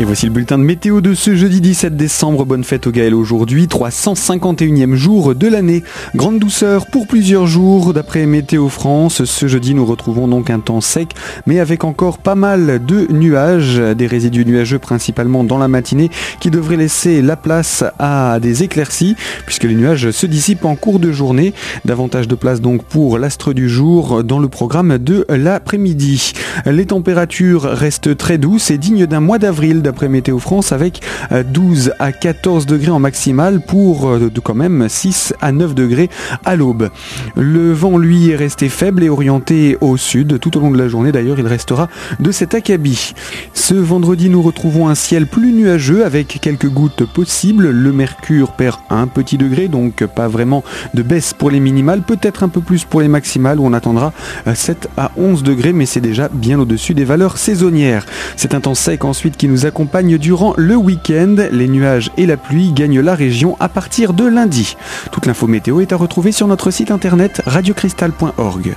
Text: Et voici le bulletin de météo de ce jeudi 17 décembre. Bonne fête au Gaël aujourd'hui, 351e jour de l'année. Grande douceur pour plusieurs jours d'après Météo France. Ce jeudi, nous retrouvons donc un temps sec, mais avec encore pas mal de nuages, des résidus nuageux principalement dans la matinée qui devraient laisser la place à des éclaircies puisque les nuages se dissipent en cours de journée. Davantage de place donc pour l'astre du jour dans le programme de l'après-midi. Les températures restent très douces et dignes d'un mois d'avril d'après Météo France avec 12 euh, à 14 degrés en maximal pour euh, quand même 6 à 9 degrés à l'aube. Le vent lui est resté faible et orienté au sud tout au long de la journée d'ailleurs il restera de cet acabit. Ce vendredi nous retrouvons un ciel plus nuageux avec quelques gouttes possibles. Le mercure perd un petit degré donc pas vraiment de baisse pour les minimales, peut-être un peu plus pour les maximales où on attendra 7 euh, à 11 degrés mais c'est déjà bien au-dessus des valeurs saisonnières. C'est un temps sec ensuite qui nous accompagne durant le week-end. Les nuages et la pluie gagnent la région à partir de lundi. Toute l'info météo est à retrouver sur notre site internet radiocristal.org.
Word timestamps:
Et 0.00 0.04
voici 0.04 0.26
le 0.26 0.32
bulletin 0.32 0.58
de 0.58 0.62
météo 0.62 1.00
de 1.00 1.12
ce 1.12 1.34
jeudi 1.34 1.60
17 1.60 1.96
décembre. 1.96 2.44
Bonne 2.44 2.62
fête 2.62 2.86
au 2.86 2.92
Gaël 2.92 3.16
aujourd'hui, 3.16 3.66
351e 3.66 4.94
jour 4.94 5.34
de 5.34 5.48
l'année. 5.48 5.82
Grande 6.14 6.38
douceur 6.38 6.86
pour 6.86 7.08
plusieurs 7.08 7.48
jours 7.48 7.92
d'après 7.92 8.24
Météo 8.24 8.68
France. 8.68 9.24
Ce 9.24 9.48
jeudi, 9.48 9.74
nous 9.74 9.84
retrouvons 9.84 10.28
donc 10.28 10.50
un 10.50 10.60
temps 10.60 10.80
sec, 10.80 11.16
mais 11.48 11.58
avec 11.58 11.82
encore 11.82 12.18
pas 12.18 12.36
mal 12.36 12.80
de 12.86 13.12
nuages, 13.12 13.78
des 13.78 14.06
résidus 14.06 14.44
nuageux 14.44 14.78
principalement 14.78 15.42
dans 15.42 15.58
la 15.58 15.66
matinée 15.66 16.10
qui 16.38 16.52
devraient 16.52 16.76
laisser 16.76 17.20
la 17.20 17.34
place 17.34 17.82
à 17.98 18.38
des 18.38 18.62
éclaircies 18.62 19.16
puisque 19.46 19.64
les 19.64 19.74
nuages 19.74 20.12
se 20.12 20.26
dissipent 20.26 20.64
en 20.64 20.76
cours 20.76 21.00
de 21.00 21.10
journée. 21.10 21.54
Davantage 21.84 22.28
de 22.28 22.36
place 22.36 22.60
donc 22.60 22.84
pour 22.84 23.18
l'astre 23.18 23.52
du 23.52 23.68
jour 23.68 24.22
dans 24.22 24.38
le 24.38 24.48
programme 24.48 24.98
de 24.98 25.26
l'après-midi. 25.28 26.34
Les 26.66 26.86
températures 26.86 27.62
restent 27.62 28.16
très 28.16 28.38
douces 28.38 28.70
et 28.70 28.78
dignes 28.78 29.06
d'un 29.06 29.18
mois 29.18 29.40
d'avril 29.40 29.82
d'après 29.88 30.10
Météo 30.10 30.38
France 30.38 30.72
avec 30.72 31.00
12 31.30 31.88
euh, 31.88 31.92
à 31.98 32.12
14 32.12 32.66
degrés 32.66 32.90
en 32.90 32.98
maximal 32.98 33.62
pour 33.62 34.06
euh, 34.06 34.30
quand 34.44 34.54
même 34.54 34.86
6 34.86 35.32
à 35.40 35.50
9 35.50 35.74
degrés 35.74 36.10
à 36.44 36.56
l'aube. 36.56 36.90
Le 37.36 37.72
vent 37.72 37.96
lui 37.96 38.28
est 38.28 38.36
resté 38.36 38.68
faible 38.68 39.02
et 39.02 39.08
orienté 39.08 39.78
au 39.80 39.96
sud 39.96 40.38
tout 40.40 40.58
au 40.58 40.60
long 40.60 40.70
de 40.70 40.76
la 40.76 40.88
journée 40.88 41.10
d'ailleurs 41.10 41.38
il 41.38 41.46
restera 41.46 41.88
de 42.20 42.30
cet 42.32 42.52
acabit. 42.52 43.14
Ce 43.68 43.74
vendredi 43.74 44.30
nous 44.30 44.40
retrouvons 44.40 44.88
un 44.88 44.94
ciel 44.94 45.26
plus 45.26 45.52
nuageux 45.52 46.06
avec 46.06 46.38
quelques 46.40 46.70
gouttes 46.70 47.04
possibles. 47.04 47.68
Le 47.68 47.92
mercure 47.92 48.52
perd 48.52 48.78
un 48.88 49.06
petit 49.06 49.36
degré 49.36 49.68
donc 49.68 50.06
pas 50.06 50.26
vraiment 50.26 50.64
de 50.94 51.02
baisse 51.02 51.34
pour 51.34 51.50
les 51.50 51.60
minimales, 51.60 52.00
peut-être 52.00 52.42
un 52.44 52.48
peu 52.48 52.62
plus 52.62 52.86
pour 52.86 53.02
les 53.02 53.08
maximales 53.08 53.60
où 53.60 53.66
on 53.66 53.74
attendra 53.74 54.14
7 54.54 54.88
euh, 54.96 55.02
à 55.02 55.10
11 55.18 55.42
degrés 55.42 55.74
mais 55.74 55.84
c'est 55.84 56.00
déjà 56.00 56.30
bien 56.32 56.58
au-dessus 56.58 56.94
des 56.94 57.04
valeurs 57.04 57.36
saisonnières. 57.36 58.06
C'est 58.36 58.54
un 58.54 58.62
temps 58.62 58.74
sec 58.74 59.04
ensuite 59.04 59.36
qui 59.36 59.48
nous 59.48 59.66
accompagne 59.66 60.16
durant 60.16 60.54
le 60.56 60.74
week-end. 60.74 61.36
Les 61.52 61.68
nuages 61.68 62.10
et 62.16 62.24
la 62.24 62.38
pluie 62.38 62.72
gagnent 62.72 63.02
la 63.02 63.14
région 63.14 63.54
à 63.60 63.68
partir 63.68 64.14
de 64.14 64.24
lundi. 64.24 64.78
Toute 65.12 65.26
l'info 65.26 65.46
météo 65.46 65.82
est 65.82 65.92
à 65.92 65.96
retrouver 65.96 66.32
sur 66.32 66.46
notre 66.46 66.70
site 66.70 66.90
internet 66.90 67.42
radiocristal.org. 67.44 68.76